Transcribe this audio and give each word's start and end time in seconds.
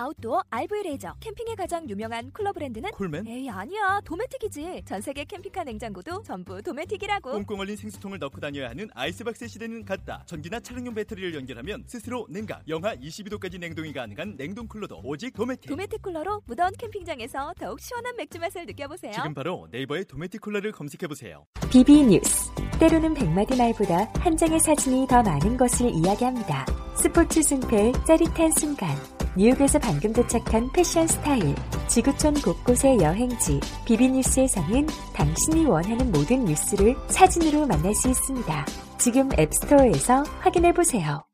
아웃도어 0.00 0.42
RV 0.50 0.82
레저 0.84 1.14
캠핑에 1.20 1.54
가장 1.56 1.88
유명한 1.88 2.30
쿨러 2.32 2.52
브랜드는 2.52 2.90
콜맨? 2.92 3.26
에이 3.26 3.50
아니야 3.50 4.00
도메틱이지 4.04 4.82
전 4.86 5.00
세계 5.00 5.24
캠핑카 5.24 5.64
냉장고도 5.64 6.22
전부 6.22 6.62
도메틱이라고 6.62 7.32
꽁꽁 7.32 7.60
얼린 7.60 7.76
생수통을 7.76 8.18
넣고 8.18 8.40
다녀야 8.40 8.70
하는 8.70 8.88
아이스박스 8.94 9.46
시대는 9.46 9.84
갔다. 9.84 10.22
전기나 10.26 10.60
차량용 10.60 10.94
배터리를 10.94 11.34
연결하면 11.34 11.84
스스로 11.86 12.26
냉각, 12.30 12.62
영하 12.68 12.96
22도까지 12.96 13.58
냉동이 13.58 13.92
가능한 13.92 14.36
냉동 14.36 14.66
쿨러도 14.66 15.00
오직 15.04 15.32
도메틱. 15.34 15.68
도메틱 15.70 16.00
쿨러로 16.02 16.42
무더운 16.46 16.70
캠핑장에서 16.78 17.54
더욱 17.58 17.80
시원한 17.80 18.16
맥주 18.16 18.38
맛을 18.38 18.64
느껴보세요 18.66 19.12
지금 19.12 19.34
바로 19.34 19.68
네이버에 19.70 20.04
도메틱 20.04 20.40
쿨러를 20.40 20.72
검색해 20.72 21.06
보세요. 21.08 21.44
BB 21.70 22.04
뉴스. 22.04 22.50
때로는 22.78 23.12
백마디 23.14 23.56
말보다 23.56 24.10
한 24.20 24.36
장의 24.36 24.58
사진이 24.60 25.06
더 25.06 25.22
많은 25.22 25.56
것을 25.58 25.90
이야기합니다. 25.90 26.64
스포츠 26.96 27.42
승패의 27.42 27.92
짜릿한 28.06 28.50
순간. 28.52 29.19
뉴욕에서 29.36 29.78
방금 29.78 30.12
도착한 30.12 30.68
패션 30.72 31.06
스타일. 31.06 31.54
지구촌 31.86 32.34
곳곳의 32.34 32.98
여행지. 33.00 33.60
BB 33.86 34.10
뉴스에서는 34.10 34.86
당신이 35.14 35.66
원하는 35.66 36.10
모든 36.10 36.44
뉴스를 36.44 36.96
사진으로 37.08 37.66
만날 37.66 37.94
수 37.94 38.08
있습니다. 38.08 38.66
지금 38.98 39.28
앱스토어에서 39.38 40.24
확인해 40.40 40.72
보세요. 40.72 41.29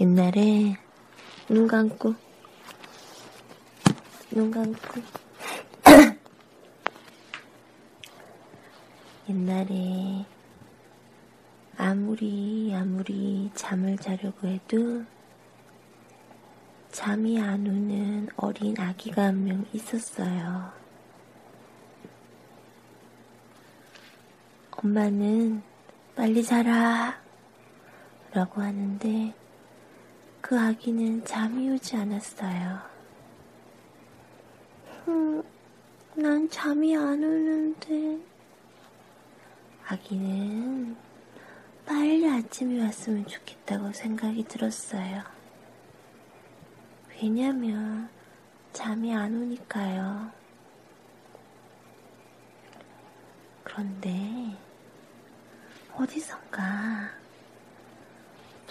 옛날에 0.00 0.76
눈 1.48 1.66
감고 1.66 2.14
눈 4.30 4.50
감고 4.50 4.78
옛날에 9.28 10.24
아무리 11.76 12.72
아무리 12.74 13.50
잠을 13.54 13.96
자려고 13.98 14.46
해도 14.48 15.04
잠이 16.90 17.40
안 17.40 17.66
오는 17.66 18.28
어린 18.36 18.78
아기가 18.78 19.22
한 19.24 19.44
명 19.44 19.64
있었어요. 19.72 20.70
엄마는 24.72 25.62
빨리 26.14 26.42
자라 26.44 27.20
라고 28.32 28.62
하는데 28.62 29.34
그 30.40 30.58
아기는 30.58 31.24
잠이 31.26 31.68
오지 31.70 31.96
않았어요. 31.96 32.78
음, 35.08 35.42
난 36.14 36.48
잠이 36.48 36.96
안 36.96 37.22
오는데. 37.22 38.18
아기는 39.86 40.96
빨리 41.84 42.26
아침이 42.26 42.80
왔으면 42.80 43.26
좋겠다고 43.26 43.92
생각이 43.92 44.44
들었어요. 44.44 45.22
왜냐면 47.10 48.08
잠이 48.72 49.14
안 49.14 49.34
오니까요. 49.34 50.30
그런데 53.62 54.56
어디선가 55.94 57.21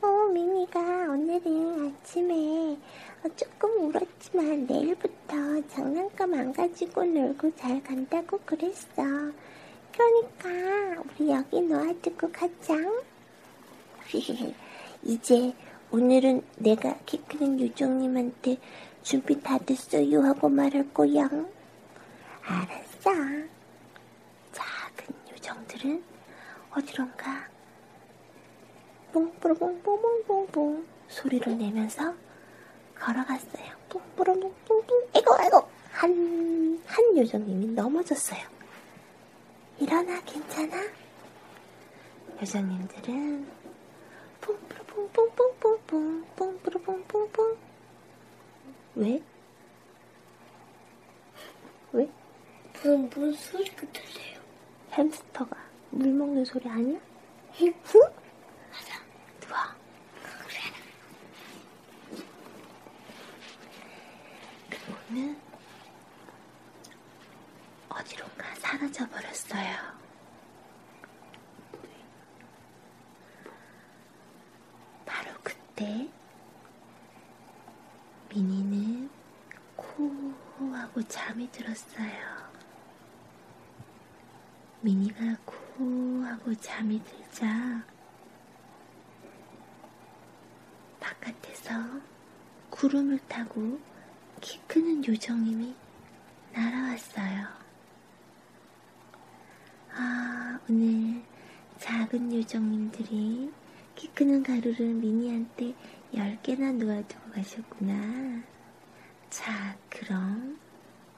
어, 0.00 0.28
미미가 0.32 0.80
오늘은 0.80 1.94
아침에 2.00 2.78
어, 3.22 3.28
조금 3.36 3.70
울었지만 3.88 4.66
내일부터 4.66 5.60
장난감 5.68 6.32
안 6.32 6.52
가지고 6.54 7.04
놀고 7.04 7.54
잘 7.56 7.82
간다고 7.82 8.38
그랬어. 8.46 8.94
그러니까 9.92 11.02
우리 11.18 11.30
여기 11.30 11.60
놓아두고 11.60 12.32
가자. 12.32 12.74
이제 15.06 15.54
오늘은 15.92 16.42
내가 16.56 16.96
키 17.06 17.18
크는 17.18 17.60
요정님한테 17.60 18.56
준비 19.04 19.40
다 19.40 19.56
됐어요 19.56 20.20
하고 20.22 20.48
말할 20.48 20.92
거야. 20.92 21.30
알았어. 22.42 23.12
작은 24.52 25.14
요정들은 25.30 26.02
어디론가 26.72 27.48
뽕뿌르뽕뽕뽕뽕뽕 29.12 30.84
소리를 31.08 31.56
내면서 31.56 32.12
걸어갔어요. 32.98 33.64
뽕뿌르뽕뽕뽕 33.88 35.08
에고 35.14 35.36
에고 35.44 35.68
한, 35.92 36.82
한 36.84 37.16
요정님이 37.16 37.68
넘어졌어요. 37.68 38.40
일어나 39.78 40.20
괜찮아? 40.22 40.82
요정님들은 42.42 43.65
뽕뿌르뽕뽕뽕 46.36 47.56
왜? 48.94 49.22
왜? 51.92 52.10
무슨, 52.72 53.08
무슨 53.10 53.32
소리가 53.32 53.86
들려요? 53.92 54.40
햄스터가 54.92 55.56
물 55.90 56.08
먹는 56.12 56.44
소리 56.44 56.68
아니야? 56.68 56.98
응? 57.60 57.74
맞아. 58.70 59.00
누워. 59.40 59.58
그리고는 64.70 65.38
어디론가 67.88 68.54
사라져 68.56 69.06
버렸어요. 69.08 69.96
바로 75.04 75.30
그때 75.42 76.08
미니는 78.30 79.08
코 79.76 80.10
하고 80.72 80.92
잠이 81.08 81.50
들었어요. 81.50 82.46
미니가 84.80 85.36
코 85.44 86.22
하고 86.24 86.54
잠이 86.56 87.02
들자 87.04 87.84
바깥에서 91.00 91.72
구름을 92.70 93.18
타고 93.28 93.80
키 94.40 94.60
크는 94.66 95.04
요정님이 95.06 95.74
날아왔어요. 96.52 97.46
아, 99.92 100.60
오늘 100.68 101.22
작은 101.78 102.34
요정님들이 102.34 103.52
키 103.94 104.08
크는 104.08 104.42
가루를 104.42 104.94
미니한테 104.94 105.74
10개나 106.12 106.76
놓아두고 106.76 107.30
가셨구나. 107.30 108.42
자, 109.30 109.76
그럼 109.88 110.58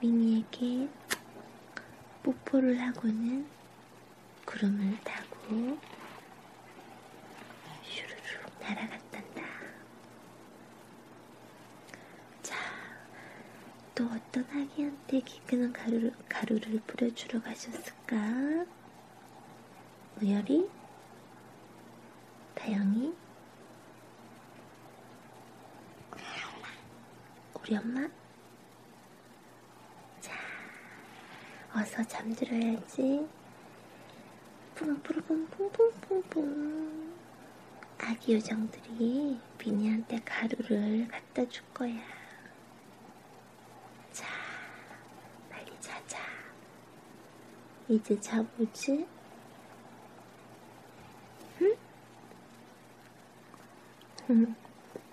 미니에게 0.00 0.88
뽀뽀를 2.22 2.80
하고는 2.80 3.46
구름을 4.44 4.96
타고 5.02 5.78
슈르륵 7.82 8.60
날아갔단다. 8.60 9.42
자, 12.42 12.56
또 13.94 14.04
어떤 14.06 14.44
아기한테 14.44 15.20
키 15.20 15.40
크는 15.40 15.72
가루를, 15.72 16.12
가루를 16.28 16.80
뿌려주러 16.86 17.42
가셨을까? 17.42 18.66
우열이? 20.22 20.68
다영이? 22.54 23.14
우리 27.54 27.76
엄마? 27.76 28.08
어서 31.78 32.02
잠들어야지. 32.08 33.24
뿡뿡뿡뿡뿡뿡뿡. 34.74 36.42
아기 37.98 38.34
요정들이 38.34 39.38
비니한테 39.58 40.18
가루를 40.24 41.06
갖다 41.06 41.48
줄 41.48 41.62
거야. 41.72 41.94
자, 44.10 44.26
빨리 45.48 45.70
자자. 45.78 46.18
이제 47.88 48.20
자보지? 48.20 49.06
응? 51.62 51.76
응. 54.30 54.56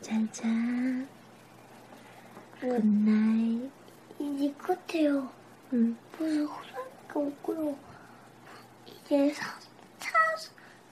잘 0.01 0.27
자. 0.31 0.47
Good 2.59 3.03
night. 3.03 3.69
이제 4.17 4.51
끝에요. 4.53 5.34
응. 5.73 5.97
무슨 6.17 6.45
호랑이가 6.45 7.19
없고요. 7.19 7.77
이제 8.85 9.33
사, 9.33 9.45
차, 9.99 10.11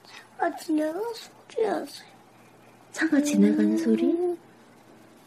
차가 0.04 0.56
지나간 0.56 1.02
소리였어요. 1.14 2.08
차가 2.92 3.20
지나가는 3.20 3.76
소리? 3.78 4.36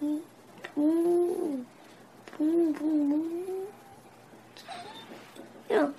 음, 0.01 0.25
붕, 0.63 1.66
붕, 2.25 2.74
붕, 2.74 3.10
붕. 3.10 3.68
야, 5.74 5.94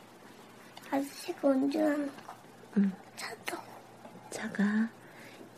아저씨가 0.90 1.48
운전하는 1.48 2.06
거. 2.06 2.34
응. 2.78 2.92
차도. 3.16 3.56
차가 4.30 4.88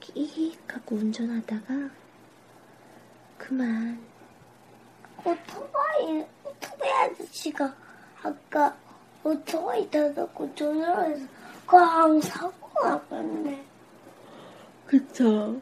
끼익 0.00 0.59
하고 0.75 0.97
운전하다가 0.97 1.90
그만 3.37 4.00
오토바이, 5.18 6.26
오토바이 6.44 6.90
아저씨가 6.90 7.76
아까 8.22 8.76
오토바이 9.24 9.90
타다고 9.90 10.54
전화를 10.54 11.12
해서 11.16 11.26
꽝 11.66 12.20
사고 12.20 12.68
나갔네. 12.82 13.64
그쵸 14.86 15.60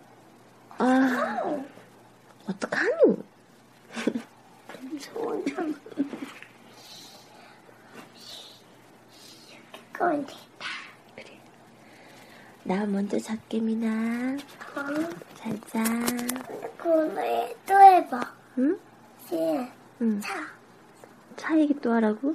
아 0.78 1.62
어떡하노 2.48 3.16
무서운데. 4.80 5.52
이렇게 5.52 5.76
되겠다. 10.26 10.66
그래 11.16 11.40
나 12.64 12.86
먼저 12.86 13.18
작게 13.18 13.60
미나 13.60 14.36
어? 14.76 14.80
잘자 15.34 15.82
그거는 16.78 17.54
또 17.66 17.74
해봐. 17.80 18.34
응? 18.58 18.78
이제 19.24 19.68
응. 20.00 20.20
차. 20.20 20.34
차 21.36 21.58
얘기 21.58 21.74
또 21.80 21.92
하라고? 21.92 22.34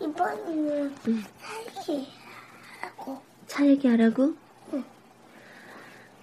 이번에는 0.00 0.94
응. 1.08 1.24
살기 1.38 2.08
하고. 2.80 3.20
차 3.46 3.66
얘기 3.66 3.86
하라고? 3.88 4.34
응. 4.72 4.84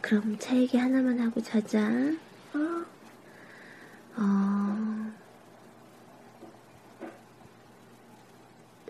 그럼 0.01 0.38
차 0.39 0.55
얘기 0.55 0.77
하나만 0.77 1.19
하고 1.19 1.41
자자 1.41 1.79
어? 2.53 2.86
어, 4.17 5.12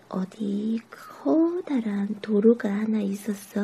어디 0.08 0.80
커다란 0.90 2.18
도로가 2.22 2.68
하나 2.70 3.00
있었어. 3.00 3.60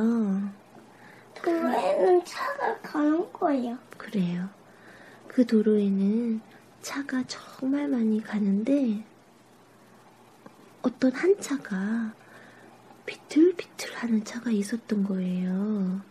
도로에는 1.35 2.25
차가 2.25 2.78
가는 2.81 3.33
거예요. 3.33 3.78
그래요. 3.97 4.49
그 5.28 5.47
도로에는 5.47 6.40
차가 6.83 7.25
정말 7.26 7.88
많이 7.88 8.23
가는데 8.23 9.04
어떤 10.85 11.12
한 11.12 11.41
차가 11.41 12.14
비틀비틀 13.07 13.95
하는 13.95 14.23
차가 14.23 14.50
있었던 14.50 15.03
거예요. 15.05 16.03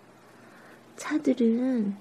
차들은 0.96 1.96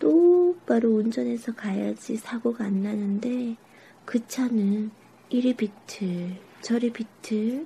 똑바로 0.00 0.96
운전해서 0.96 1.54
가야지 1.54 2.16
사고가 2.16 2.64
안 2.64 2.82
나는데 2.82 3.56
그 4.04 4.26
차는 4.26 4.90
이리 5.28 5.54
비틀 5.54 6.36
저리 6.60 6.92
비틀 6.92 7.64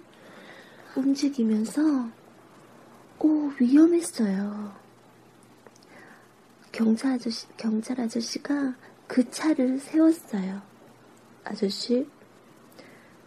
움직이면서 0.94 2.10
오 3.20 3.50
위험했어요. 3.58 4.76
경찰 6.72 7.12
아저씨 7.12 7.46
경찰 7.56 7.98
아저씨가 8.02 8.74
그 9.06 9.30
차를 9.30 9.78
세웠어요. 9.78 10.60
아저씨 11.42 12.06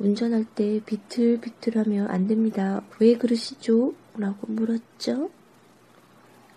운전할 0.01 0.46
때 0.55 0.81
비틀비틀하면 0.84 2.10
안 2.10 2.27
됩니다. 2.27 2.81
왜 3.00 3.15
그러시죠? 3.15 3.93
라고 4.17 4.48
물었죠. 4.48 5.29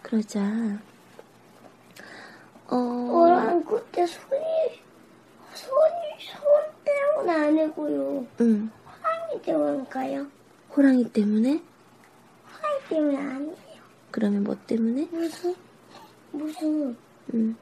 그러자 0.00 0.40
어 2.68 2.76
어랑 2.76 3.62
그때 3.64 4.06
손이 4.06 4.42
손이 5.52 6.04
손 6.32 6.44
때문 6.84 7.28
아니고요. 7.28 8.26
응. 8.40 8.70
호랑이 8.86 9.42
때문일까요? 9.42 10.26
호랑이 10.74 11.12
때문에? 11.12 11.62
호랑이 12.50 12.88
때문 12.88 13.16
아니에요. 13.16 13.82
그러면 14.10 14.44
뭐 14.44 14.56
때문에? 14.66 15.06
무슨 15.12 15.54
무슨 16.32 16.96
응, 17.34 17.54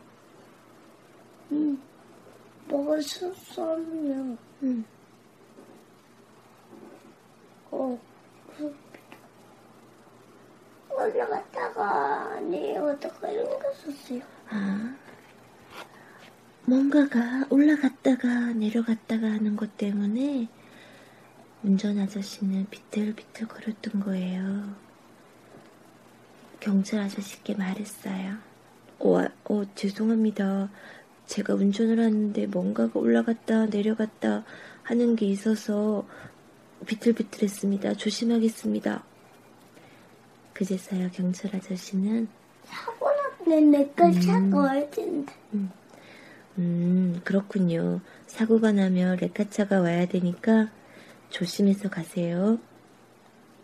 음 1.50 1.82
뭐가 2.68 3.00
쏘면 3.00 4.38
응. 4.62 4.84
어 7.72 7.98
그, 8.56 8.74
올라갔다가 10.90 12.38
내려갔다가 12.40 13.28
썼어요. 13.74 14.20
아, 14.50 14.94
뭔가가 16.66 17.46
올라갔다가 17.50 18.52
내려갔다가 18.52 19.26
하는 19.26 19.56
것 19.56 19.76
때문에 19.78 20.48
운전 21.62 21.98
아저씨는 21.98 22.66
비틀비틀 22.70 23.48
거렸던 23.48 24.00
거예요. 24.00 24.74
경찰 26.60 27.00
아저씨께 27.00 27.54
말했어요. 27.54 28.36
어, 28.98 29.18
아, 29.18 29.28
어, 29.44 29.64
죄송합니다. 29.74 30.68
제가 31.26 31.54
운전을 31.54 31.98
하는데 31.98 32.46
뭔가가 32.46 33.00
올라갔다 33.00 33.66
내려갔다 33.66 34.44
하는 34.82 35.16
게 35.16 35.26
있어서 35.26 36.06
비틀비틀했습니다. 36.86 37.94
조심하겠습니다. 37.94 39.04
그제서야 40.52 41.10
경찰 41.10 41.54
아저씨는 41.56 42.28
사고 42.64 43.08
났네 43.46 43.60
내가 43.78 44.06
음. 44.06 44.20
차가 44.20 44.58
와야 44.58 44.88
되는데. 44.90 45.32
음, 46.58 47.20
그렇군요. 47.24 48.00
사고가 48.26 48.72
나면 48.72 49.16
레카차가 49.16 49.80
와야 49.80 50.06
되니까 50.06 50.70
조심해서 51.30 51.88
가세요. 51.88 52.58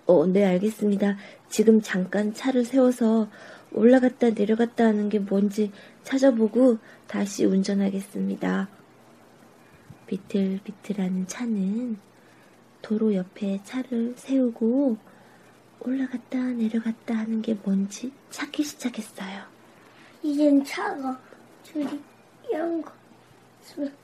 어, 0.06 0.26
네, 0.26 0.46
알겠습니다. 0.46 1.16
지금 1.50 1.82
잠깐 1.82 2.32
차를 2.32 2.64
세워서 2.64 3.28
올라갔다 3.72 4.30
내려갔다 4.30 4.86
하는 4.86 5.10
게 5.10 5.18
뭔지 5.18 5.70
찾아보고 6.02 6.78
다시 7.06 7.44
운전하겠습니다. 7.44 8.68
비틀비틀하는 10.06 11.26
차는 11.26 11.98
도로 12.88 13.14
옆에 13.14 13.60
차를 13.64 14.14
세우고 14.16 14.96
올라갔다 15.80 16.38
내려갔다 16.38 17.18
하는 17.18 17.42
게 17.42 17.52
뭔지 17.52 18.10
찾기 18.30 18.64
시작했어요. 18.64 19.44
이젠 20.22 20.64
차가 20.64 21.20
저리 21.62 21.86
이런 22.48 22.80
거 22.80 22.90
있으면 23.60 23.94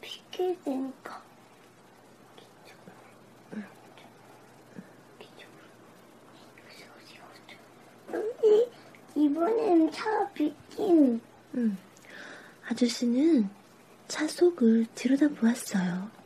비켜야 0.00 0.54
되니까. 0.64 1.22
이번엔 9.14 9.92
차가 9.92 10.26
비킨 10.30 11.20
음, 11.56 11.76
아저씨는 12.66 13.50
차 14.08 14.26
속을 14.26 14.86
들여다보았어요. 14.94 16.19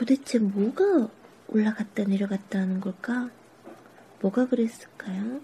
도대체 0.00 0.38
뭐가 0.38 1.10
올라갔다 1.48 2.04
내려갔다 2.04 2.60
하는 2.60 2.80
걸까? 2.80 3.28
뭐가 4.22 4.46
그랬을까요? 4.46 5.42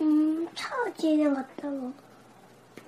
음 0.00 0.48
차가 0.52 0.92
지나갔다가 0.94 1.92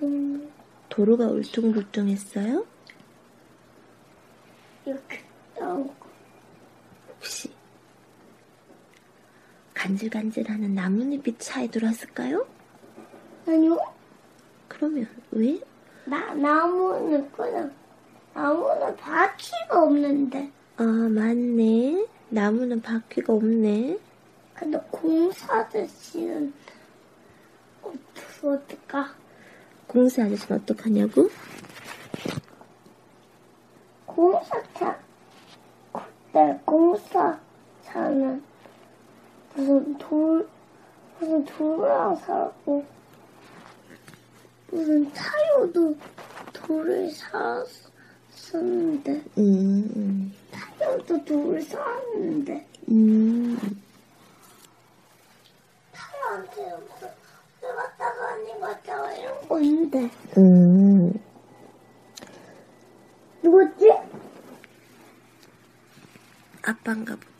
음 0.03 0.51
도로가 0.89 1.27
울퉁불퉁했어요? 1.27 2.65
이렇게 4.85 5.23
나오고 5.57 5.95
혹시 7.15 7.49
간질간질하는 9.73 10.75
나뭇잎이 10.75 11.37
차에 11.37 11.67
들어왔을까요? 11.67 12.45
아니요 13.47 13.79
그러면 14.67 15.07
왜? 15.31 15.57
나 16.03 16.33
나무는 16.33 17.31
그냥 17.31 17.71
나무는 18.87 18.95
바퀴가 18.95 19.83
없는데. 19.83 20.51
아 20.77 20.83
맞네. 20.83 22.07
나무는 22.29 22.81
바퀴가 22.81 23.33
없네. 23.33 23.97
근데 24.53 24.79
공사 24.89 25.55
아저씨는 25.59 26.53
어떡- 27.81 28.45
어떡하? 28.45 29.13
공사 29.87 30.23
아저씨는 30.23 30.61
어떡하냐고? 30.61 31.29
공사 34.05 34.61
차 34.73 34.97
그때 35.91 36.59
공사 36.65 37.39
차는 37.83 38.41
무슨 39.55 39.97
돌 39.97 40.47
무슨 41.19 41.45
돌랑 41.45 42.15
살고 42.17 42.85
무슨 44.71 45.11
타요도 45.13 45.95
돌을 46.53 47.09
살 47.11 47.63
았었는데 48.47 49.11
음, 49.37 49.91
음, 49.95 50.33
타요도 50.51 51.25
돌을 51.25 51.61
살았는데 51.61 52.67
음. 52.89 53.81
타요한테 55.91 56.61
무슨 56.77 57.09
내갔다가 57.61 58.29
아닌 58.29 58.59
갔다가 58.59 59.13
이런 59.13 59.47
거 59.47 59.59
있는데 59.59 60.09
음. 60.37 61.13
누구지? 63.43 63.91
아빠인가 66.63 67.15
보다. 67.15 67.36